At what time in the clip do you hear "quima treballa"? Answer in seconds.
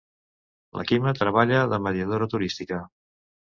0.91-1.59